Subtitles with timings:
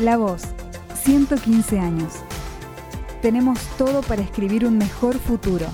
[0.00, 0.42] La Voz,
[0.94, 2.14] 115 años.
[3.22, 5.66] Tenemos todo para escribir un mejor futuro.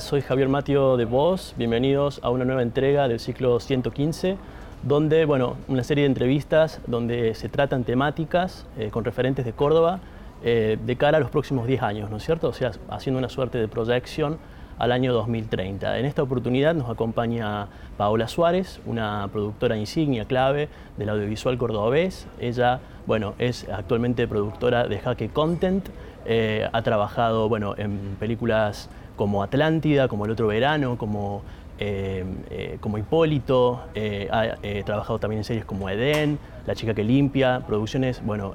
[0.00, 4.38] Soy Javier Matio de Voz, bienvenidos a una nueva entrega del ciclo 115,
[4.82, 10.00] donde, bueno, una serie de entrevistas donde se tratan temáticas eh, con referentes de Córdoba
[10.42, 12.48] eh, de cara a los próximos 10 años, ¿no es cierto?
[12.48, 14.38] O sea, haciendo una suerte de proyección
[14.80, 15.98] al año 2030.
[15.98, 17.68] En esta oportunidad nos acompaña
[17.98, 22.26] Paola Suárez, una productora insignia clave del audiovisual cordobés.
[22.40, 25.86] Ella, bueno, es actualmente productora de Jaque Content,
[26.24, 31.42] eh, ha trabajado, bueno, en películas como Atlántida, como El Otro Verano, como
[31.78, 33.82] eh, eh, como Hipólito,
[34.30, 38.54] ha trabajado también en series como Edén, La chica que limpia, producciones bueno,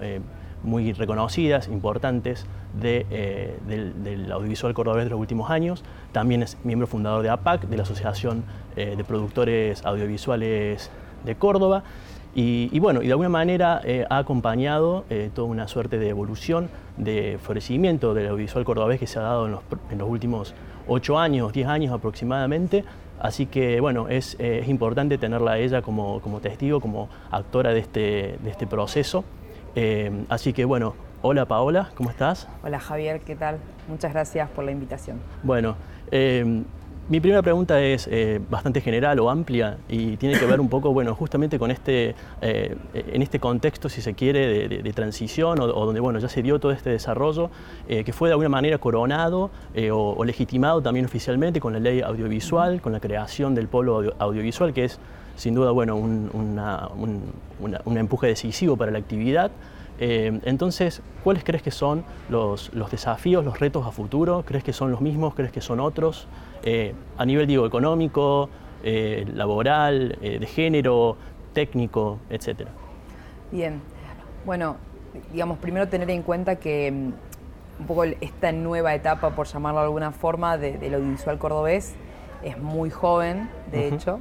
[0.65, 2.45] muy reconocidas, importantes
[2.79, 5.83] de, del, audiovisual cordobés de los últimos años.
[6.11, 8.43] También es miembro fundador de APAC, de la Asociación
[8.75, 10.91] de Productores Audiovisuales
[11.23, 11.83] de Córdoba.
[12.37, 18.13] Y, bueno, y de alguna manera ha acompañado toda una suerte de evolución, de florecimiento
[18.13, 20.53] del audiovisual cordobés que se ha dado en los, en los últimos
[20.87, 22.83] ocho años, diez años aproximadamente.
[23.19, 27.79] Así que bueno, es, es importante tenerla a ella como, como, testigo, como actora de
[27.79, 29.23] este, de este proceso.
[30.29, 30.95] Así que bueno,
[31.27, 32.47] Hola Paola, ¿cómo estás?
[32.63, 33.57] Hola Javier, ¿qué tal?
[33.87, 35.17] Muchas gracias por la invitación.
[35.41, 35.75] Bueno,
[36.11, 36.61] eh,
[37.07, 40.91] mi primera pregunta es eh, bastante general o amplia y tiene que ver un poco,
[40.91, 45.99] bueno, justamente con este, eh, en este contexto, si se quiere, de, transición o, donde,
[45.99, 47.49] bueno, ya se dio todo este desarrollo
[47.87, 49.51] que fue de alguna manera coronado
[49.91, 54.85] o, legitimado también oficialmente con la ley audiovisual, con la creación del polo audiovisual, que
[54.85, 54.99] es
[55.35, 56.29] sin duda, bueno, un,
[57.85, 59.51] un empuje decisivo para la actividad.
[59.99, 64.43] Eh, entonces, ¿cuáles crees que son los, desafíos, los retos a futuro?
[64.45, 65.35] ¿Crees que son los mismos?
[65.35, 66.27] ¿Crees que son otros?
[66.63, 68.49] Eh, a nivel, digo, económico,
[68.83, 71.15] eh, laboral, de género,
[71.53, 72.71] técnico, etcétera.
[73.51, 73.81] Bien,
[74.45, 74.77] bueno,
[75.31, 77.13] digamos, primero tener en cuenta que mm,
[77.79, 81.95] un poco esta nueva etapa, por llamarlo de alguna forma, del audiovisual cordobés
[82.43, 84.19] es muy joven, de hecho.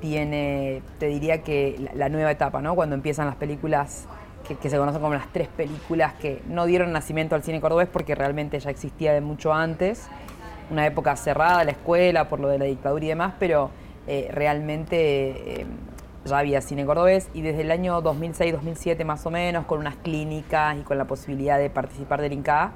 [0.00, 2.74] tiene, te diría que la, la, nueva etapa, ¿no?
[2.74, 4.08] Cuando empiezan las películas
[4.46, 8.14] que, se conocen como las tres películas que no dieron nacimiento al cine cordobés porque
[8.14, 10.08] realmente ya existía de mucho antes.
[10.70, 13.70] Una época cerrada, la escuela, por lo de la dictadura y demás, pero
[14.06, 15.66] eh, realmente eh,
[16.24, 20.76] ya había cine cordobés y desde el año 2006-2007 más o menos, con unas clínicas
[20.78, 22.72] y con la posibilidad de participar del INCA,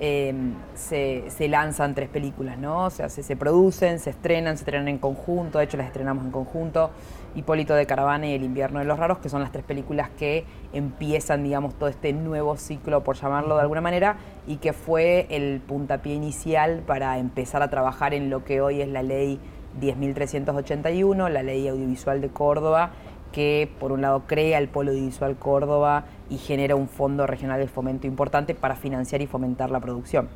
[0.00, 0.34] eh,
[0.74, 2.84] se, lanzan tres películas, ¿no?
[2.84, 6.24] O sea, se, se, producen, se estrenan, se estrenan en conjunto, de hecho las estrenamos
[6.24, 6.90] en conjunto.
[7.34, 10.44] Hipólito de Caravana y El invierno de los raros, que son las tres películas que
[10.72, 14.16] empiezan, digamos, todo este nuevo ciclo, por llamarlo de alguna manera,
[14.46, 18.88] y que fue el puntapié inicial para empezar a trabajar en lo que hoy es
[18.88, 19.40] la ley
[19.80, 22.92] 10.381, la ley audiovisual de Córdoba,
[23.32, 27.68] que por un lado crea el Polo Audiovisual Córdoba y genera un fondo regional de
[27.68, 30.28] fomento importante para financiar y fomentar la producción.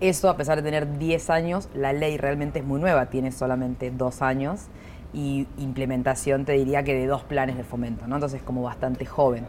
[0.00, 3.90] Eso, a pesar de tener 10 años, la ley realmente es muy nueva, tiene solamente
[3.90, 4.66] dos años
[5.12, 8.16] y implementación te diría que de dos planes de fomento, ¿no?
[8.16, 9.46] Entonces como bastante joven.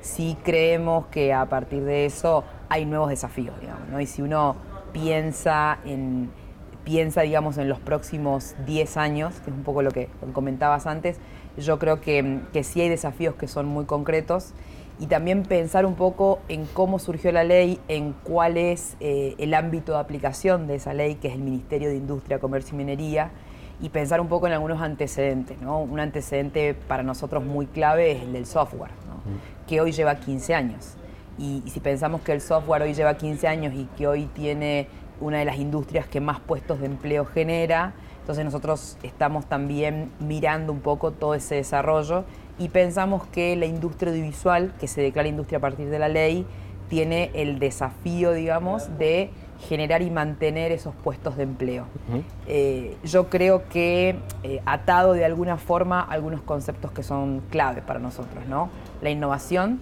[0.00, 4.00] Sí creemos que a partir de eso hay nuevos desafíos, digamos, ¿no?
[4.00, 4.54] Y si uno
[4.92, 6.30] piensa en,
[6.84, 11.18] piensa, digamos, en los próximos 10 años, que es un poco lo que comentabas antes,
[11.56, 14.52] yo creo que, que sí hay desafíos que son muy concretos
[15.00, 19.54] y también pensar un poco en cómo surgió la ley, en cuál es eh, el
[19.54, 23.30] ámbito de aplicación de esa ley, que es el Ministerio de Industria, Comercio y Minería,
[23.80, 25.60] y pensar un poco en algunos antecedentes.
[25.60, 25.80] ¿no?
[25.80, 28.90] Un antecedente para nosotros muy clave es el del software,
[29.68, 30.94] que hoy lleva 15 años.
[31.38, 34.88] Y, si pensamos que el software hoy lleva 15 años y que hoy tiene
[35.20, 40.72] una de las industrias que más puestos de empleo genera, entonces nosotros estamos también mirando
[40.72, 42.24] un poco todo ese desarrollo
[42.58, 46.46] y pensamos que la industria audiovisual, que se declara industria a partir de la ley,
[46.88, 49.30] tiene el desafío, digamos, de
[49.68, 51.84] generar y mantener esos puestos de empleo.
[52.46, 57.98] Eh, yo creo que eh, atado de alguna forma algunos conceptos que son clave para
[57.98, 58.70] nosotros, ¿no?
[59.02, 59.80] La innovación,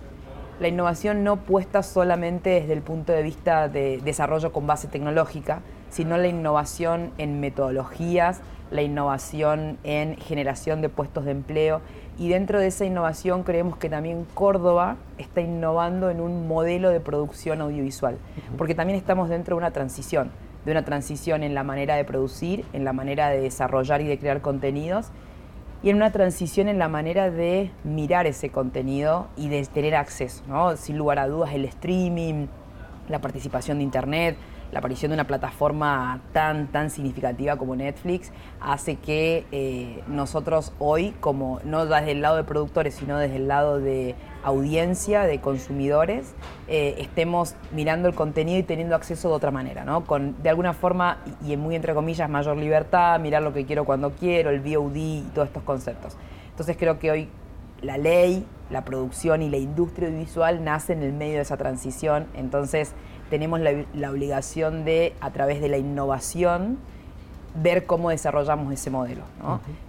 [0.58, 5.61] la innovación no puesta solamente desde el punto de vista de desarrollo con base tecnológica,
[5.91, 11.82] sino la innovación en metodologías, la innovación en generación de puestos de empleo.
[12.19, 17.00] Y dentro de esa innovación creemos que también Córdoba está innovando en un modelo de
[17.00, 18.17] producción audiovisual,
[18.56, 20.31] porque también estamos dentro de una transición,
[20.64, 24.19] de una transición en la manera de producir, en la manera de desarrollar y de
[24.19, 25.11] crear contenidos,
[25.82, 30.43] y en una transición en la manera de mirar ese contenido y de tener acceso,
[30.49, 30.76] ¿no?
[30.76, 32.46] Sin lugar a dudas, el streaming,
[33.08, 34.37] la participación de Internet,
[34.73, 41.15] la aparición de una plataforma tan, tan significativa como Netflix hace que eh, nosotros hoy,
[41.21, 46.35] como no desde el lado de productores, sino desde el lado de audiencia, de consumidores,
[46.69, 50.05] eh, estemos mirando el contenido y teniendo acceso de otra manera, ¿no?
[50.05, 53.85] Con, de alguna forma, y en muy entre comillas, mayor libertad, mirar lo que quiero
[53.85, 56.17] cuando quiero, el VOD y todos estos conceptos.
[56.51, 57.29] Entonces creo que hoy
[57.83, 62.27] la ley, la producción y la industria audiovisual nacen en el medio de esa transición,
[62.35, 62.95] entonces
[63.31, 66.78] tenemos la, obligación de, a través de la innovación,
[67.55, 69.23] ver cómo desarrollamos ese modelo.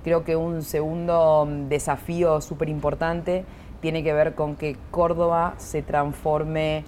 [0.04, 3.46] Creo que un segundo desafío súper importante
[3.82, 6.84] tiene que ver con que Córdoba se transforme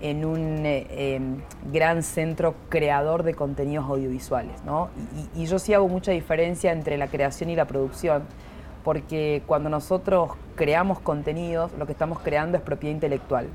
[0.00, 1.38] en un eh, em,
[1.72, 4.56] gran centro creador de contenidos audiovisuales.
[5.34, 8.24] y, yo sí hago mucha diferencia entre la creación y la producción
[8.84, 13.48] porque cuando nosotros creamos contenidos, lo que estamos creando es propiedad intelectual,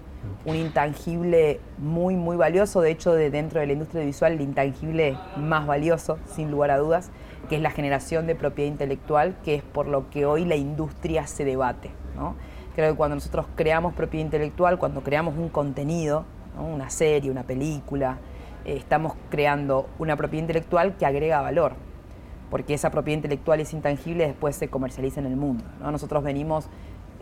[0.43, 5.17] un intangible muy, muy valioso, de hecho, de dentro de la industria visual, el intangible
[5.37, 7.11] más valioso, sin lugar a dudas,
[7.47, 11.27] que es la generación de propiedad intelectual, que es por lo que hoy la industria
[11.27, 11.91] se debate.
[12.75, 16.25] Creo que cuando nosotros creamos propiedad intelectual, cuando creamos un contenido,
[16.57, 18.17] una serie, una película,
[18.65, 21.88] eh, estamos creando una propiedad intelectual que agrega valor
[22.49, 25.63] porque esa propiedad intelectual es intangible y después se comercializa en el mundo.
[25.79, 26.67] Nosotros venimos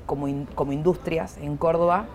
[0.05, 2.05] como, como industrias en Córdoba,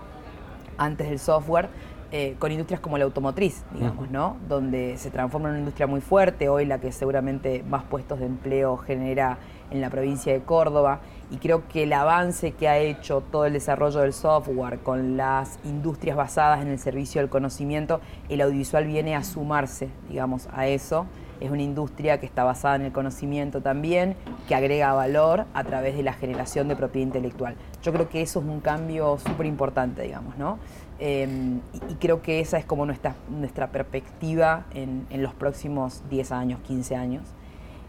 [0.78, 1.68] antes del software,
[2.14, 4.36] eh, con industrias como la automotriz, digamos, ¿no?
[4.46, 8.26] Donde se transforma en una industria muy fuerte, hoy la que seguramente más puestos de
[8.26, 9.38] empleo genera
[9.70, 11.00] en la provincia de Córdoba.
[11.30, 15.58] Y creo que el avance que ha hecho todo el desarrollo del software con las
[15.64, 21.06] industrias basadas en el servicio del conocimiento, el audiovisual viene a sumarse, digamos, a eso
[21.42, 24.16] es una industria que está basada en el conocimiento también,
[24.46, 27.56] que agrega valor a través de la generación de propiedad intelectual.
[27.82, 30.58] Yo creo que eso es un cambio súper importante, digamos, ¿no?
[31.00, 36.60] Em, y, creo que esa es como nuestra, nuestra perspectiva en, los próximos 10 años,
[36.60, 37.24] 15 años.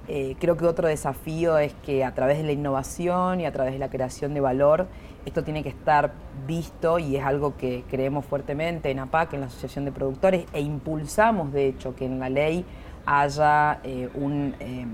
[0.08, 3.74] Eh, creo que otro desafío es que a través de la innovación y a través
[3.74, 4.88] de la creación de valor,
[5.26, 6.12] esto tiene que estar
[6.48, 10.62] visto y es algo que creemos fuertemente en APAC, en la Asociación de Productores, e
[10.62, 12.66] impulsamos, de hecho, que en la ley
[13.06, 14.86] haya eh, eh,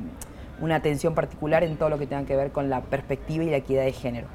[0.62, 3.58] una atención particular en todo lo que tenga que ver con la perspectiva y la
[3.58, 4.28] equidad de género.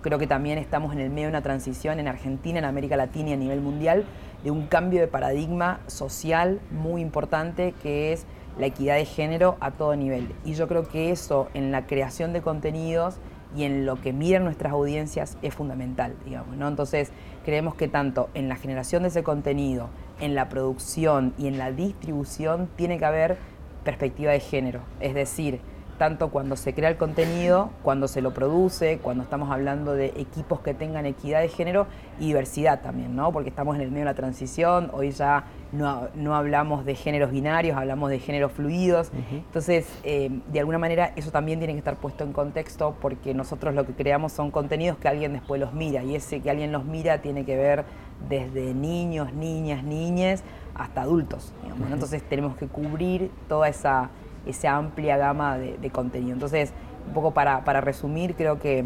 [0.00, 3.30] Creo que también estamos en el medio de una transición en Argentina, en América Latina
[3.30, 4.04] y a nivel mundial
[4.44, 8.26] de un cambio de paradigma social muy importante que es
[8.58, 10.32] la equidad de género a todo nivel.
[10.44, 13.16] Y yo creo que eso en la creación de contenidos
[13.56, 16.68] y en lo que miran nuestras audiencias es fundamental, digamos, ¿no?
[16.68, 17.10] Entonces,
[17.44, 19.88] creemos que tanto en la generación de ese contenido,
[20.20, 23.38] en la producción y en la distribución tiene que haber
[23.84, 24.80] perspectiva de género.
[25.00, 25.60] Es decir,
[25.96, 30.60] tanto cuando se crea el contenido, cuando se lo produce, cuando estamos hablando de equipos
[30.60, 31.86] que tengan equidad de género
[32.18, 33.32] y diversidad también, ¿no?
[33.32, 37.76] Porque estamos en el medio de la transición, hoy ya no, hablamos de géneros binarios,
[37.76, 39.10] hablamos de géneros fluidos.
[39.30, 43.74] Entonces, eh, de alguna manera, eso también tiene que estar puesto en contexto porque nosotros
[43.74, 46.84] lo que creamos son contenidos que alguien después los mira y ese que alguien los
[46.84, 47.84] mira tiene que ver
[48.28, 50.42] desde niños, niñas, niñes
[50.74, 51.52] hasta adultos.
[51.90, 54.10] Entonces, tenemos que cubrir toda esa,
[54.46, 56.32] esa amplia gama de, contenido.
[56.32, 56.72] Entonces,
[57.06, 58.84] un poco para, para resumir, creo que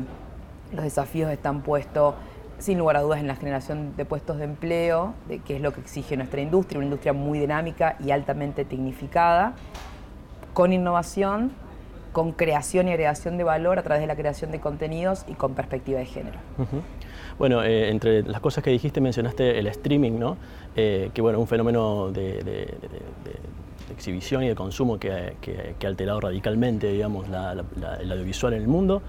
[0.73, 2.15] los desafíos están puestos
[2.59, 5.73] sin lugar a dudas en la generación de puestos de empleo, de, que es lo
[5.73, 9.55] que exige nuestra industria, una industria muy dinámica y altamente tecnificada,
[10.53, 11.53] con innovación,
[12.13, 15.55] con creación y agregación de valor a través de la creación de contenidos y con
[15.55, 16.39] perspectiva de género.
[17.39, 20.37] Bueno, eh, entre las cosas que dijiste mencionaste el streaming, ¿no?
[20.77, 22.75] Eh, que bueno, un fenómeno de,
[23.91, 29.03] exhibición y de consumo que, ha alterado radicalmente, digamos, el audiovisual en el mundo.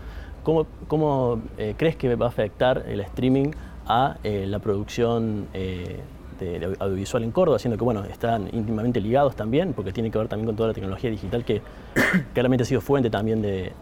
[0.43, 3.51] ¿Cómo, eh, crees que va a afectar el streaming
[3.87, 5.99] a eh, la producción eh,
[6.39, 10.27] de, audiovisual en Córdoba, siendo que bueno, están íntimamente ligados también, porque tiene que ver
[10.27, 11.61] también con toda la tecnología digital que
[12.33, 13.73] claramente ha sido fuente también de,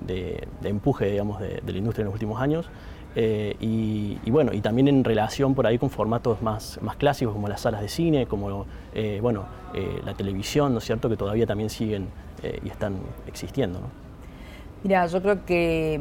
[0.64, 2.70] empuje digamos, de, la industria en los últimos años.
[3.16, 7.62] Y, bueno, y también en relación por ahí con formatos más, más clásicos como las
[7.62, 8.66] salas de cine, como
[9.22, 9.46] bueno,
[10.06, 12.08] la televisión, ¿no es cierto?, que todavía también siguen
[12.64, 12.98] y están
[13.28, 13.80] existiendo.
[13.80, 13.88] ¿no?
[14.84, 16.00] Mira, yo creo que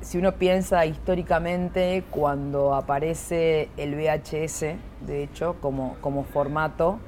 [0.00, 6.98] si uno piensa históricamente, cuando aparece el VHS, de hecho, como, como formato,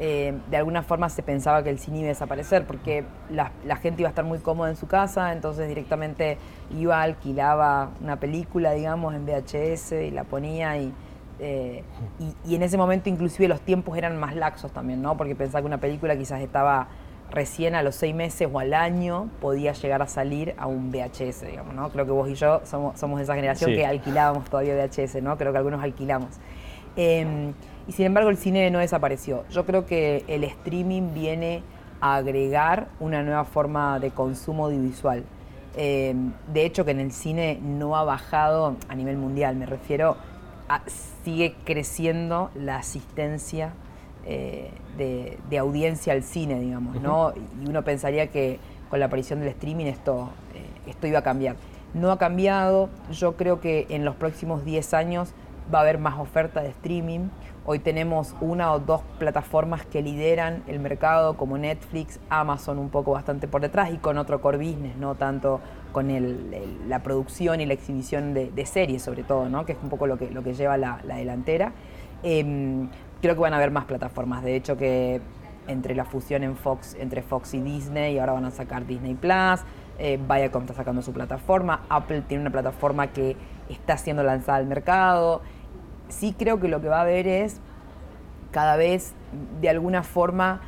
[0.00, 4.02] eh, de alguna forma se pensaba que el cine iba a desaparecer porque la, gente
[4.02, 6.38] iba a estar muy cómoda en su casa, entonces directamente
[6.76, 10.92] iba, alquilaba una película, digamos, en VHS y la ponía y,
[11.40, 11.82] eh,
[12.20, 15.16] y, y, en ese momento inclusive los tiempos eran más laxos también, ¿no?
[15.16, 16.88] Porque pensaba que una película quizás estaba
[17.30, 21.46] recién a los seis meses o al año podía llegar a salir a un VHS,
[21.46, 21.90] digamos, ¿no?
[21.90, 25.36] Creo que vos y yo somos, somos de esa generación que alquilábamos todavía VHS, ¿no?
[25.36, 26.38] Creo que algunos alquilamos.
[26.98, 27.54] Em,
[27.86, 29.44] y sin embargo el cine no desapareció.
[29.50, 31.62] Yo creo que el streaming viene
[32.00, 35.22] a agregar una nueva forma de consumo audiovisual.
[35.76, 40.16] Em, de hecho que en el cine no ha bajado a nivel mundial, me refiero,
[40.68, 40.82] a,
[41.24, 43.72] sigue creciendo la asistencia
[44.26, 47.32] eh, de, audiencia al cine, digamos, ¿no?
[47.62, 48.58] Y uno pensaría que
[48.90, 51.54] con la aparición del streaming esto, eh, esto iba a cambiar.
[51.94, 55.32] No ha cambiado, yo creo que en los próximos 10 años
[55.72, 57.28] va a haber más oferta de streaming.
[57.64, 63.12] Hoy tenemos una o dos plataformas que lideran el mercado, como Netflix, Amazon un poco
[63.12, 65.60] bastante por detrás y con otro core business, no tanto
[65.92, 66.08] con
[66.88, 69.66] la producción y la exhibición de, series, sobre todo, ¿no?
[69.66, 71.72] que es un poco lo que, lo que lleva la, delantera.
[72.22, 72.88] Em,
[73.20, 74.42] creo que van a haber más plataformas.
[74.42, 75.20] De hecho, que
[75.66, 79.60] entre la fusión en Fox, entre Fox y Disney, ahora van a sacar Disney Plus.
[79.98, 81.82] Eh, Viacom está sacando su plataforma.
[81.90, 83.36] Apple tiene una plataforma que
[83.68, 85.42] está siendo lanzada al mercado
[86.08, 87.60] sí creo que lo que va a haber es
[88.50, 89.14] cada vez
[89.60, 90.62] de alguna forma,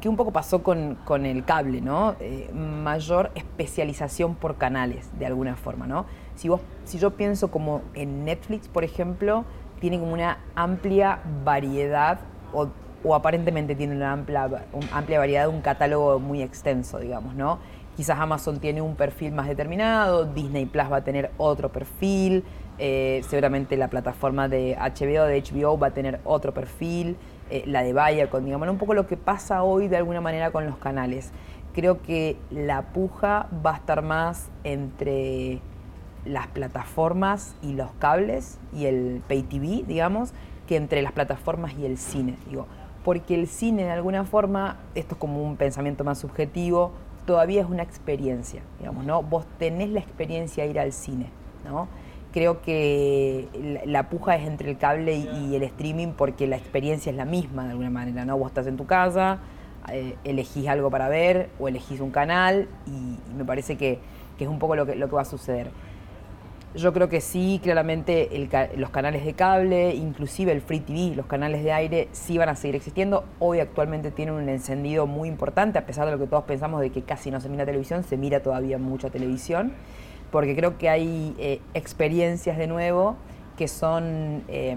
[0.00, 2.16] que un poco pasó con, el cable, ¿no?
[2.20, 6.06] Eh, mayor especialización por canales, de alguna forma, ¿no?
[6.34, 9.44] Si, vos, si yo pienso como en Netflix, por ejemplo,
[9.80, 12.20] tiene como una amplia variedad,
[12.52, 12.68] o,
[13.14, 14.48] aparentemente tiene una amplia,
[14.92, 17.58] amplia variedad, un catálogo muy extenso, digamos, ¿no?
[17.96, 22.44] Quizás Amazon tiene un perfil más determinado, Disney Plus va a tener otro perfil,
[22.78, 27.16] eh, seguramente la plataforma de HBO, de HBO, va a tener otro perfil,
[27.50, 30.66] eh, la de Viacom, digamos, un poco lo que pasa hoy de alguna manera con
[30.66, 31.30] los canales.
[31.74, 35.60] Creo que la puja va a estar más entre
[36.24, 40.32] las plataformas y los cables y el pay TV, digamos,
[40.66, 42.66] que entre las plataformas y el cine, digo.
[43.04, 46.92] Porque el cine, de alguna forma, esto es como un pensamiento más subjetivo,
[47.24, 49.22] todavía es una experiencia, digamos, ¿no?
[49.22, 51.30] Vos tenés la experiencia de ir al cine,
[51.64, 51.88] ¿no?
[52.36, 53.48] Creo que
[53.86, 57.64] la, puja es entre el cable y, el streaming porque la experiencia es la misma
[57.64, 58.36] de alguna manera, ¿no?
[58.36, 59.38] Vos estás en tu casa,
[59.90, 64.00] eh, elegís algo para ver o elegís un canal y, me parece que,
[64.38, 65.70] es un poco lo que, lo que va a suceder.
[66.74, 68.28] Yo creo que sí, claramente
[68.76, 72.54] los canales de cable, inclusive el free TV, los canales de aire, sí van a
[72.54, 73.24] seguir existiendo.
[73.38, 76.90] Hoy actualmente tienen un encendido muy importante, a pesar de lo que todos pensamos de
[76.90, 79.72] que casi no se mira televisión, se mira todavía mucha televisión
[80.36, 83.16] porque creo que hay eh, experiencias de nuevo
[83.56, 84.76] que son eh,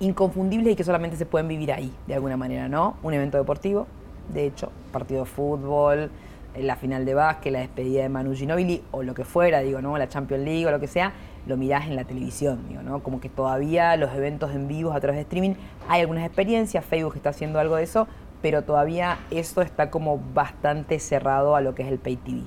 [0.00, 2.96] inconfundibles y que solamente se pueden vivir ahí, de alguna manera, ¿no?
[3.02, 3.86] Un evento deportivo,
[4.32, 6.10] de hecho, partido de fútbol,
[6.54, 9.82] eh, la final de básquet, la despedida de Manu Ginóbili o lo que fuera, digo,
[9.82, 9.98] ¿no?
[9.98, 11.12] La Champions League o lo que sea,
[11.46, 13.02] lo mirás en la televisión, digo, ¿no?
[13.02, 15.56] Como que todavía los eventos en vivo a través de streaming,
[15.90, 18.08] hay algunas experiencias, Facebook está haciendo algo de eso,
[18.40, 22.40] pero todavía eso está como bastante cerrado a lo que es el pay TV.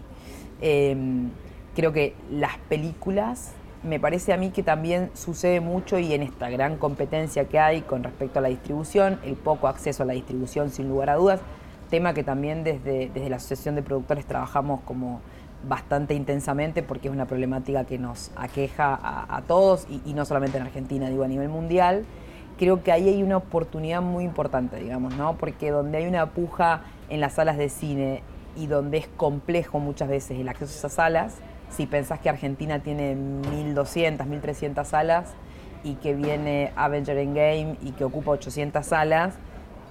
[0.61, 1.29] Em,
[1.77, 3.53] Creo que las películas,
[3.83, 7.81] me parece a mí que también sucede mucho y en esta gran competencia que hay
[7.81, 11.39] con respecto a la distribución, el poco acceso a la distribución sin lugar a dudas,
[11.91, 15.21] tema que también desde, desde la Asociación de Productores trabajamos como
[15.69, 20.57] bastante intensamente porque es una problemática que nos aqueja a, todos y, y, no solamente
[20.57, 22.05] en Argentina, digo a nivel mundial.
[22.57, 25.37] Creo que ahí hay una oportunidad muy importante, digamos, ¿no?
[25.37, 28.23] Porque donde hay una puja en las salas de cine
[28.55, 31.35] y donde es complejo muchas veces el acceso a esas salas,
[31.69, 35.33] si pensás que Argentina tiene 1.200, 1.300 salas
[35.83, 39.35] y que viene Avenger Endgame y que ocupa 800 salas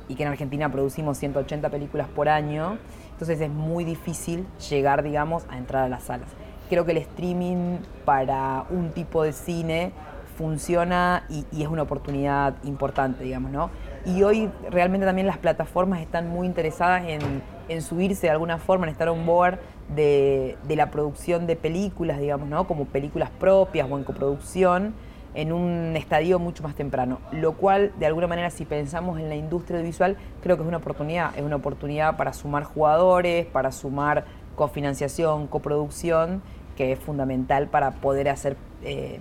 [0.09, 2.79] y que en Argentina producimos 180 películas por año,
[3.13, 6.29] entonces es muy difícil llegar, digamos, a entrar a las salas.
[6.69, 9.93] Creo que el streaming para un tipo de cine
[10.37, 13.71] funciona y, es una oportunidad importante, digamos, ¿no?
[14.07, 18.87] Y hoy realmente también las plataformas están muy interesadas en, en subirse de alguna forma,
[18.87, 19.59] en estar on board
[19.95, 22.67] de, la producción de películas, digamos, ¿no?
[22.67, 24.95] Como películas propias o en coproducción
[25.35, 29.37] en un estadio mucho más temprano, lo cual de alguna manera si pensamos en la
[29.37, 34.25] industria audiovisual creo que es una oportunidad, es una oportunidad para sumar jugadores, para sumar
[34.55, 36.43] cofinanciación, coproducción,
[36.75, 39.19] que es fundamental para poder hacer eh,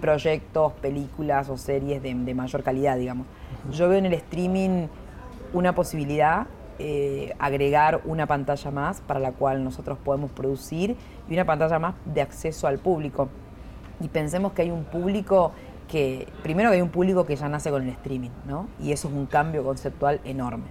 [0.00, 3.26] proyectos, películas o series de, de mayor calidad, digamos.
[3.70, 4.88] Yo veo en el streaming
[5.52, 6.46] una posibilidad
[6.78, 10.94] eh, agregar una pantalla más para la cual nosotros podemos producir
[11.26, 13.28] y una pantalla más de acceso al público.
[14.00, 15.52] Y pensemos que hay un público
[15.88, 18.68] que, primero que hay un público que ya nace con el streaming, ¿no?
[18.78, 20.66] Y eso es un cambio conceptual enorme,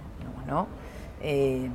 [0.46, 0.68] ¿no?
[1.22, 1.68] Eh,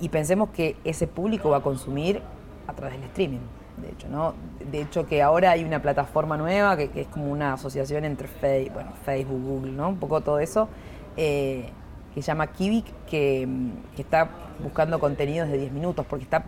[0.00, 2.22] y, pensemos que ese público va a consumir
[2.66, 3.40] a través del streaming,
[3.84, 4.34] de hecho, ¿no?
[4.70, 9.42] De hecho que ahora hay una plataforma nueva que, es como una asociación entre Facebook,
[9.42, 9.90] Google, ¿no?
[9.90, 10.68] Un poco todo eso.
[11.16, 11.68] Eh,
[12.14, 13.48] que se llama Kivik, que,
[13.98, 14.30] está
[14.62, 16.44] buscando contenidos de 10 minutos, porque está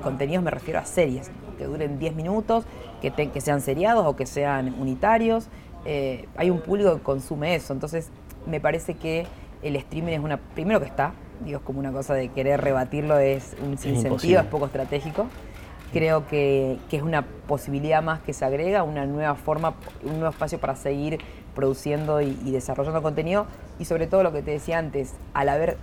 [0.00, 2.64] contenidos me refiero a series, que duren 10 minutos,
[3.00, 5.48] que, que sean seriados o que sean unitarios,
[5.84, 7.72] eh, hay un público que consume eso.
[7.72, 8.10] Entonces,
[8.46, 9.26] me parece que
[9.62, 11.12] el streaming es una, primero que está,
[11.44, 15.26] digo, es como una cosa de querer rebatirlo, es un sinsentido, es, poco estratégico.
[15.92, 20.30] Creo que, que, es una posibilidad más que se agrega, una nueva forma, un nuevo
[20.30, 21.18] espacio para seguir
[21.54, 23.46] produciendo y, desarrollando contenido.
[23.78, 25.76] Y sobre todo lo que te decía antes, al haber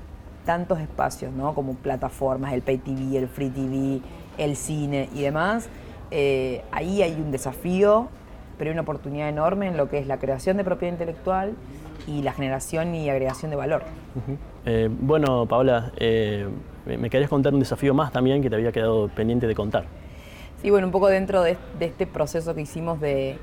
[0.45, 1.53] tantos espacios, ¿no?
[1.53, 4.01] como plataformas, el pay TV, el free TV,
[4.37, 5.69] el cine y demás,
[6.11, 8.07] eh, ahí hay un desafío,
[8.59, 11.55] pero hay una oportunidad enorme en lo que es la creación de propiedad intelectual
[12.05, 13.83] y la generación y agregación de valor.
[14.65, 16.45] Eh, bueno, Paola, eh,
[16.85, 19.85] me querías contar un desafío más también que te había quedado pendiente de contar.
[20.61, 23.39] Sí, bueno, un poco dentro de, este proceso que hicimos de,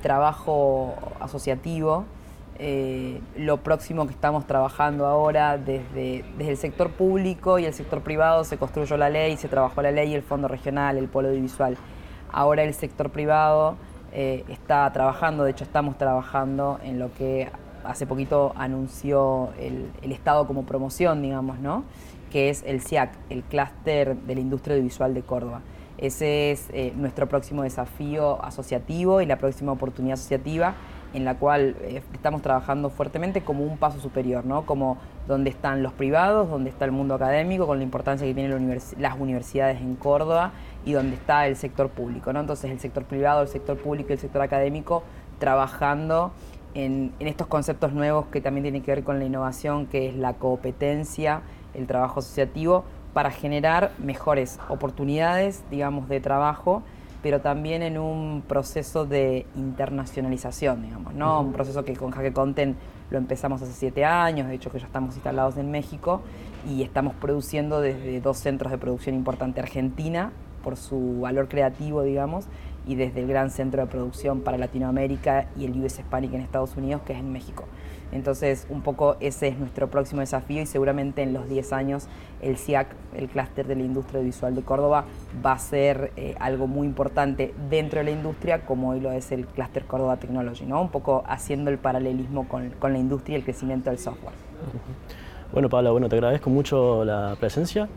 [0.00, 2.06] trabajo asociativo,
[2.58, 8.00] eh, lo próximo que estamos trabajando ahora desde, desde el sector público y el sector
[8.00, 11.76] privado se construyó la ley, se trabajó la ley, el fondo regional, el polo audiovisual.
[12.32, 13.76] Ahora el sector privado
[14.14, 17.50] está trabajando, de hecho estamos trabajando en lo que
[17.84, 21.84] hace poquito anunció el, Estado como promoción, digamos, ¿no?
[22.30, 25.60] que es el CIAC, el Clúster de la Industria Audiovisual de Córdoba.
[25.98, 30.74] Ese es eh, nuestro próximo desafío asociativo y la próxima oportunidad asociativa
[31.14, 34.66] en la cual eh, estamos trabajando fuertemente como un paso superior, ¿no?
[34.66, 38.80] como donde están los privados, donde está el mundo académico, con la importancia que tienen
[38.98, 40.52] las universidades en Córdoba
[40.84, 42.32] y donde está el sector público.
[42.32, 42.40] ¿no?
[42.40, 45.02] Entonces el sector privado, el sector público y el sector académico
[45.38, 46.32] trabajando
[46.74, 50.34] en, estos conceptos nuevos que también tienen que ver con la innovación, que es la
[50.34, 56.82] competencia, el trabajo asociativo, para generar mejores oportunidades, digamos, de trabajo,
[57.22, 61.40] pero también en un proceso de internacionalización, digamos, ¿no?
[61.40, 62.76] Un proceso que con Jaque Content
[63.10, 66.22] lo empezamos hace siete años, de hecho que ya estamos instalados en México
[66.68, 70.32] y estamos produciendo desde dos centros de producción importante, Argentina,
[70.64, 72.46] por su valor creativo, digamos,
[72.86, 76.76] y desde el gran centro de producción para Latinoamérica y el US Hispanic en Estados
[76.76, 77.64] Unidos, que es en México.
[78.12, 82.06] Entonces, un poco ese es nuestro próximo desafío y seguramente en los 10 años
[82.42, 85.04] el CIAC, el clúster de la industria visual de Córdoba,
[85.44, 89.32] va a ser eh, algo muy importante dentro de la industria, como hoy lo es
[89.32, 90.80] el clúster Córdoba Technology, ¿no?
[90.80, 94.34] Un poco haciendo el paralelismo con, con, la industria y el crecimiento del software.
[95.52, 97.88] Bueno, Pablo, bueno, te agradezco mucho la presencia.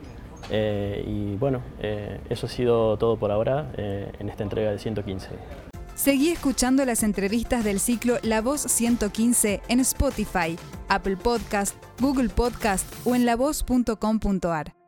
[0.49, 4.79] Eh, y bueno, eh, eso ha sido todo por ahora eh, en esta entrega de
[4.79, 5.29] 115.
[5.95, 10.57] Seguí escuchando las entrevistas del ciclo La Voz 115 en Spotify,
[10.89, 14.86] Apple Podcast, Google Podcast o en lavoz.com.ar.